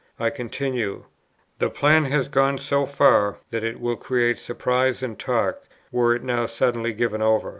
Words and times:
I 0.19 0.31
continue: 0.31 1.03
"The 1.59 1.69
plan 1.69 2.05
has 2.05 2.27
gone 2.27 2.57
so 2.57 2.87
far, 2.87 3.37
that 3.51 3.63
it 3.63 3.79
would 3.79 3.99
create 3.99 4.39
surprise 4.39 5.03
and 5.03 5.15
talk, 5.19 5.65
were 5.91 6.15
it 6.15 6.23
now 6.23 6.47
suddenly 6.47 6.91
given 6.91 7.21
over. 7.21 7.49